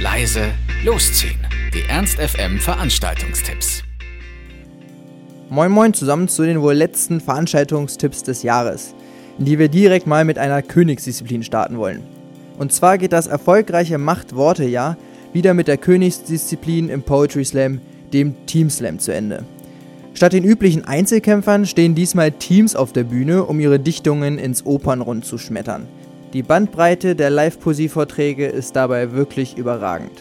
leise, 0.00 0.52
losziehen. 0.84 1.38
Die 1.74 1.82
Ernst 1.88 2.20
FM 2.20 2.60
Veranstaltungstipps. 2.60 3.82
Moin 5.50 5.72
Moin 5.72 5.92
zusammen 5.92 6.28
zu 6.28 6.44
den 6.44 6.62
wohl 6.62 6.74
letzten 6.74 7.20
Veranstaltungstipps 7.20 8.22
des 8.22 8.44
Jahres, 8.44 8.94
in 9.40 9.44
die 9.44 9.58
wir 9.58 9.68
direkt 9.68 10.06
mal 10.06 10.24
mit 10.24 10.38
einer 10.38 10.62
Königsdisziplin 10.62 11.42
starten 11.42 11.78
wollen. 11.78 12.04
Und 12.58 12.72
zwar 12.72 12.96
geht 12.96 13.12
das 13.12 13.26
erfolgreiche 13.26 13.98
Macht-Worte-Jahr 13.98 14.96
wieder 15.32 15.52
mit 15.52 15.66
der 15.66 15.78
Königsdisziplin 15.78 16.90
im 16.90 17.02
Poetry 17.02 17.44
Slam, 17.44 17.80
dem 18.12 18.46
Team 18.46 18.70
Slam, 18.70 19.00
zu 19.00 19.12
Ende. 19.12 19.44
Statt 20.14 20.32
den 20.32 20.44
üblichen 20.44 20.84
Einzelkämpfern 20.84 21.66
stehen 21.66 21.96
diesmal 21.96 22.30
Teams 22.30 22.76
auf 22.76 22.92
der 22.92 23.04
Bühne, 23.04 23.44
um 23.44 23.58
ihre 23.58 23.80
Dichtungen 23.80 24.38
ins 24.38 24.64
Opernrund 24.64 25.24
zu 25.24 25.38
schmettern. 25.38 25.88
Die 26.34 26.42
Bandbreite 26.42 27.16
der 27.16 27.30
Live-Poesie-Vorträge 27.30 28.46
ist 28.46 28.76
dabei 28.76 29.12
wirklich 29.12 29.56
überragend. 29.56 30.12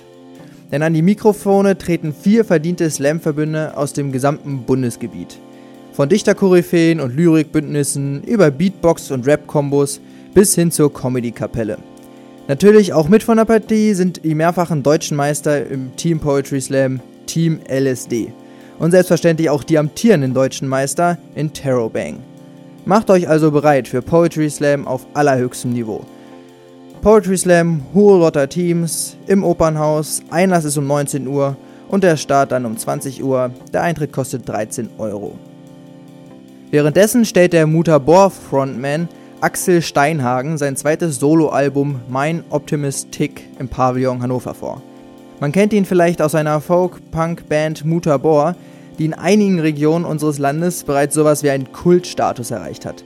Denn 0.72 0.82
an 0.82 0.94
die 0.94 1.02
Mikrofone 1.02 1.78
treten 1.78 2.14
vier 2.14 2.46
verdiente 2.46 2.90
Slam-Verbünde 2.90 3.76
aus 3.76 3.92
dem 3.92 4.14
gesamten 4.14 4.64
Bundesgebiet. 4.64 5.38
Von 5.92 6.08
Dichterkoryphäen 6.08 7.02
und 7.02 7.14
Lyrikbündnissen 7.14 8.24
über 8.24 8.52
Beatbox- 8.52 9.12
und 9.12 9.28
Rap-Kombos 9.28 10.00
bis 10.34 10.56
hin 10.56 10.72
zur 10.72 10.94
Comedy-Kapelle. 10.94 11.78
Natürlich 12.48 12.94
auch 12.94 13.10
mit 13.10 13.24
von 13.24 13.36
der 13.36 13.46
Partie 13.46 13.94
sind 13.94 14.24
die 14.24 14.36
mehrfachen 14.36 14.84
deutschen 14.84 15.18
Meister 15.18 15.68
im 15.68 15.94
Team 15.98 16.22
Poetry 16.22 16.62
Slam, 16.62 17.02
Team 17.26 17.60
LSD 17.68 18.32
und 18.80 18.92
selbstverständlich 18.92 19.50
auch 19.50 19.64
die 19.64 19.78
amtierenden 19.78 20.34
deutschen 20.34 20.70
Meister 20.70 21.18
in 21.36 21.52
Terrobang. 21.52 22.20
Macht 22.88 23.10
euch 23.10 23.28
also 23.28 23.52
bereit 23.52 23.90
für 23.90 24.02
Poetry 24.02 24.50
Slam 24.50 24.88
auf 24.88 25.06
allerhöchstem 25.14 25.74
Niveau. 25.74 26.06
Poetry 27.02 27.38
Slam, 27.38 27.82
hohe 27.94 28.18
Lotter 28.18 28.48
Teams, 28.48 29.18
im 29.28 29.44
Opernhaus, 29.44 30.22
Einlass 30.30 30.64
ist 30.64 30.78
um 30.78 30.88
19 30.88 31.28
Uhr 31.28 31.58
und 31.90 32.06
der 32.06 32.16
Start 32.16 32.54
dann 32.54 32.66
um 32.66 32.78
20 32.78 33.22
Uhr. 33.22 33.52
Der 33.74 33.82
Eintritt 33.84 34.14
kostet 34.14 34.48
13 34.48 34.92
Euro. 35.00 35.38
Währenddessen 36.72 37.26
stellt 37.26 37.52
der 37.52 37.68
Mutabor 37.68 38.32
Frontman 38.32 39.10
Axel 39.42 39.82
Steinhagen 39.82 40.58
sein 40.58 40.78
zweites 40.78 41.20
Soloalbum 41.20 42.00
Mein 42.08 42.46
Optimist 42.52 43.12
Tick 43.12 43.50
im 43.60 43.68
Pavillon 43.68 44.22
Hannover 44.22 44.54
vor. 44.54 44.82
Man 45.42 45.52
kennt 45.52 45.74
ihn 45.74 45.84
vielleicht 45.84 46.22
aus 46.22 46.32
seiner 46.32 46.62
Folk-Punk-Band 46.62 47.84
Mutabor, 47.84 48.56
die 48.98 49.06
in 49.06 49.14
einigen 49.14 49.60
Regionen 49.60 50.06
unseres 50.06 50.40
Landes 50.40 50.84
bereits 50.84 51.16
sowas 51.16 51.44
wie 51.44 51.50
einen 51.50 51.72
Kultstatus 51.72 52.52
erreicht 52.52 52.86
hat. 52.86 53.04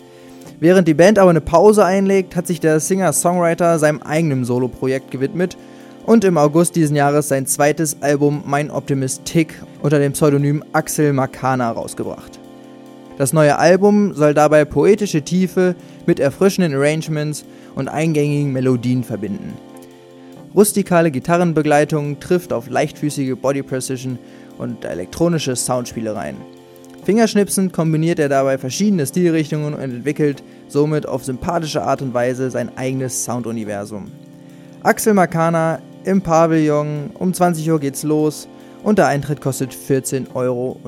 Während 0.60 0.88
die 0.88 0.94
Band 0.94 1.18
aber 1.18 1.32
eine 1.32 1.42
Pause 1.42 1.84
einlegt, 1.84 2.36
hat 2.36 2.48
sich 2.48 2.60
der 2.60 2.80
Singer-Songwriter 2.80 3.80
seinem 3.80 4.02
eigenen 4.02 4.46
Soloprojekt 4.46 5.10
gewidmet 5.10 5.58
und 6.06 6.24
im 6.24 6.38
August 6.38 6.76
diesen 6.76 6.96
Jahres 6.96 7.28
sein 7.28 7.48
zweites 7.48 7.98
Album 8.02 8.44
Mein 8.46 8.70
Optimist 8.72 9.26
Tick 9.26 9.56
unter 9.82 10.00
dem 10.00 10.14
Pseudonym 10.14 10.64
Axel 10.72 11.14
Makana 11.14 11.72
rausgebracht. 11.72 12.40
Das 13.18 13.34
neue 13.34 13.58
Album 13.58 14.14
soll 14.14 14.34
dabei 14.34 14.66
poetische 14.66 15.22
Tiefe 15.22 15.76
mit 16.06 16.20
erfrischenden 16.20 16.74
Arrangements 16.74 17.46
und 17.76 17.88
eingängigen 17.88 18.52
Melodien 18.52 19.04
verbinden. 19.04 19.54
Rustikale 20.54 21.12
Gitarrenbegleitung 21.12 22.20
trifft 22.20 22.52
auf 22.52 22.70
leichtfüßige 22.70 23.36
Body 23.42 23.64
Precision 23.64 24.20
und 24.58 24.86
elektronische 24.86 25.56
Soundspielereien. 25.56 26.38
Fingerschnipsend 27.04 27.74
kombiniert 27.74 28.20
er 28.20 28.30
dabei 28.30 28.58
verschiedene 28.58 29.08
Stilrichtungen 29.08 29.74
und 29.74 29.80
entwickelt 29.80 30.44
somit 30.68 31.08
auf 31.08 31.26
sympathische 31.26 31.82
Art 31.82 32.02
und 32.02 32.14
Weise 32.14 32.52
sein 32.52 32.78
eigenes 32.78 33.24
Sounduniversum. 33.24 34.12
Axel 34.84 35.14
Makana 35.14 35.80
im 36.04 36.22
Pavillon, 36.22 37.12
um 37.16 37.34
20 37.34 37.70
Uhr 37.72 37.80
geht's 37.80 38.04
los 38.04 38.48
und 38.84 38.98
der 38.98 39.08
Eintritt 39.08 39.42
kostet 39.42 39.74
14,20 39.74 40.36
Euro. 40.36 40.80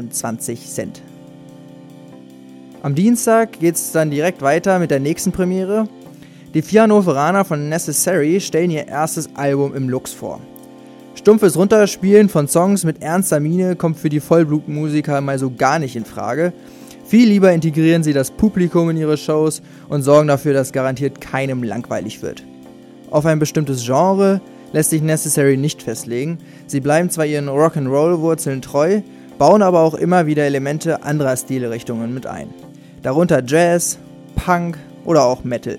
Am 2.82 2.96
Dienstag 2.96 3.60
geht's 3.60 3.92
dann 3.92 4.12
direkt 4.12 4.42
weiter 4.42 4.80
mit 4.80 4.92
der 4.92 5.00
nächsten 5.00 5.32
Premiere. 5.32 5.88
Die 6.54 6.62
vier 6.62 6.84
Hannoveraner 6.84 7.46
von 7.46 7.70
Necessary 7.70 8.40
stellen 8.40 8.72
ihr 8.72 8.88
erstes 8.88 9.30
Album 9.36 9.74
im 9.74 9.90
Lux 9.90 10.14
vor. 10.14 10.40
Stumpfes 11.16 11.56
Runterspielen 11.56 12.28
von 12.28 12.48
Songs 12.48 12.84
mit 12.84 13.02
ernster 13.04 13.40
Miene 13.40 13.76
kommt 13.76 14.00
für 14.00 14.10
die 14.10 14.20
Vollblutmusiker 14.20 15.22
mal 15.22 15.38
so 15.38 15.52
gar 15.52 15.78
nicht 15.78 15.96
in 15.96 16.06
Frage. 16.06 16.54
Viel 17.06 17.30
lieber 17.30 17.52
integrieren 17.52 18.04
sie 18.04 18.14
das 18.14 18.32
Publikum 18.32 18.90
in 18.90 18.98
ihre 18.98 19.16
Shows 19.16 19.62
und 19.90 20.02
sorgen 20.02 20.28
dafür, 20.28 20.54
dass 20.54 20.74
garantiert 20.74 21.22
keinem 21.22 21.62
langweilig 21.62 22.24
wird. 22.24 22.44
Auf 23.12 23.28
ein 23.28 23.38
bestimmtes 23.38 23.86
Genre 23.86 24.42
lässt 24.72 24.90
sich 24.90 25.04
Necessary 25.04 25.56
nicht 25.56 25.84
festlegen. 25.84 26.40
Sie 26.66 26.80
bleiben 26.80 27.12
zwar 27.12 27.28
ihren 27.28 27.48
Rock'n'Roll-Wurzeln 27.48 28.64
treu, 28.64 29.02
bauen 29.38 29.62
aber 29.62 29.82
auch 29.82 29.94
immer 29.94 30.26
wieder 30.26 30.44
Elemente 30.44 31.04
anderer 31.04 31.38
Stilrichtungen 31.38 32.14
mit 32.14 32.26
ein. 32.26 32.50
Darunter 33.04 33.44
Jazz, 33.46 34.00
Punk 34.36 34.80
oder 35.06 35.26
auch 35.26 35.44
Metal. 35.44 35.78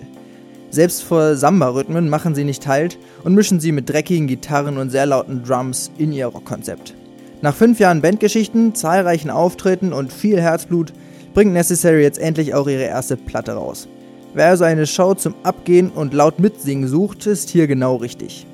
Selbst 0.75 1.05
vor 1.05 1.37
Samba-Rhythmen 1.37 2.09
machen 2.09 2.35
sie 2.35 2.43
nicht 2.43 2.67
Halt 2.67 2.99
und 3.23 3.37
mischen 3.37 3.61
sie 3.61 3.71
mit 3.71 3.89
dreckigen 3.89 4.27
Gitarren 4.27 4.77
und 4.77 4.91
sehr 4.91 5.07
lauten 5.07 5.45
Drums 5.45 5.93
in 5.99 6.11
ihr 6.11 6.27
Rockkonzept. 6.27 6.95
Nach 7.43 7.55
fünf 7.55 7.79
Jahren 7.79 8.03
Bandgeschichten, 8.03 8.75
zahlreichen 8.75 9.31
Auftritten 9.31 9.93
und 9.93 10.13
viel 10.13 10.41
Herzblut 10.41 10.93
bringt 11.33 11.53
Necessary 11.53 12.03
jetzt 12.03 12.19
endlich 12.19 12.55
auch 12.55 12.67
ihre 12.67 12.83
erste 12.83 13.17
Platte 13.17 13.53
raus. 13.53 13.87
Wer 14.35 14.49
also 14.49 14.65
eine 14.65 14.89
Show 14.89 15.15
zum 15.15 15.37
Abgehen 15.45 15.91
und 15.91 16.13
laut 16.13 16.41
mitsingen 16.41 16.89
sucht, 16.89 17.25
ist 17.29 17.51
hier 17.51 17.69
genau 17.69 17.95
richtig. 17.95 18.45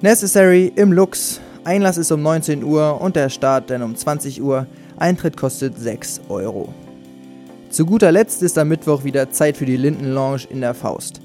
Necessary 0.00 0.72
im 0.74 0.90
Lux, 0.90 1.38
Einlass 1.64 1.98
ist 1.98 2.12
um 2.12 2.22
19 2.22 2.64
Uhr 2.64 2.98
und 2.98 3.14
der 3.14 3.28
Start 3.28 3.68
dann 3.68 3.82
um 3.82 3.94
20 3.94 4.40
Uhr, 4.40 4.66
Eintritt 4.96 5.36
kostet 5.36 5.78
6 5.78 6.22
Euro. 6.30 6.72
Zu 7.68 7.84
guter 7.84 8.10
Letzt 8.10 8.42
ist 8.42 8.56
am 8.56 8.68
Mittwoch 8.68 9.04
wieder 9.04 9.30
Zeit 9.30 9.58
für 9.58 9.66
die 9.66 9.76
Linden 9.76 10.14
Lounge 10.14 10.44
in 10.48 10.62
der 10.62 10.72
Faust. 10.72 11.20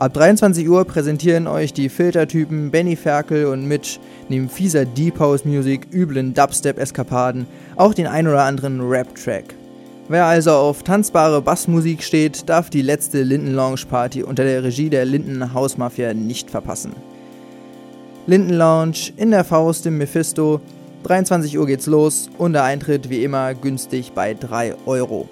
Ab 0.00 0.14
23 0.14 0.66
Uhr 0.66 0.86
präsentieren 0.86 1.46
euch 1.46 1.74
die 1.74 1.90
Filtertypen 1.90 2.70
Benny 2.70 2.96
Ferkel 2.96 3.44
und 3.44 3.66
Mitch 3.66 4.00
neben 4.30 4.48
fieser 4.48 4.86
Deep 4.86 5.18
House 5.18 5.44
Music, 5.44 5.88
üblen 5.92 6.32
Dubstep-Eskapaden 6.32 7.44
auch 7.76 7.92
den 7.92 8.06
ein 8.06 8.26
oder 8.26 8.44
anderen 8.44 8.80
Rap-Track. 8.80 9.54
Wer 10.08 10.24
also 10.24 10.52
auf 10.52 10.84
tanzbare 10.84 11.42
Bassmusik 11.42 12.02
steht, 12.02 12.48
darf 12.48 12.70
die 12.70 12.80
letzte 12.80 13.22
Linden 13.22 13.52
Lounge 13.52 13.82
Party 13.90 14.22
unter 14.22 14.44
der 14.44 14.64
Regie 14.64 14.88
der 14.88 15.04
Linden 15.04 15.52
Hausmafia 15.52 16.14
nicht 16.14 16.50
verpassen. 16.50 16.94
Linden 18.26 18.54
Lounge 18.54 19.12
in 19.18 19.32
der 19.32 19.44
Faust 19.44 19.84
im 19.84 19.98
Mephisto, 19.98 20.62
23 21.02 21.58
Uhr 21.58 21.66
geht's 21.66 21.86
los 21.86 22.30
und 22.38 22.54
der 22.54 22.64
Eintritt 22.64 23.10
wie 23.10 23.22
immer 23.22 23.52
günstig 23.52 24.12
bei 24.14 24.32
3 24.32 24.76
Euro. 24.86 25.28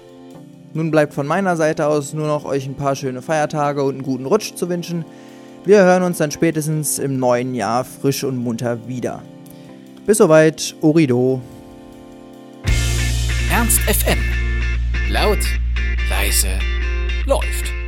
Nun 0.73 0.91
bleibt 0.91 1.13
von 1.13 1.25
meiner 1.25 1.55
Seite 1.55 1.87
aus 1.87 2.13
nur 2.13 2.27
noch 2.27 2.45
euch 2.45 2.67
ein 2.67 2.75
paar 2.75 2.95
schöne 2.95 3.21
Feiertage 3.21 3.83
und 3.83 3.95
einen 3.95 4.03
guten 4.03 4.25
Rutsch 4.25 4.53
zu 4.55 4.69
wünschen. 4.69 5.03
Wir 5.65 5.79
hören 5.83 6.03
uns 6.03 6.19
dann 6.19 6.31
spätestens 6.31 6.99
im 6.99 7.17
neuen 7.17 7.55
Jahr 7.55 7.83
frisch 7.83 8.23
und 8.23 8.37
munter 8.37 8.87
wieder. 8.87 9.21
Bis 10.05 10.19
soweit, 10.19 10.75
Orido. 10.81 11.41
Ernst 13.51 13.79
FM. 13.81 14.19
Laut, 15.09 15.39
leise, 16.09 16.47
läuft. 17.25 17.78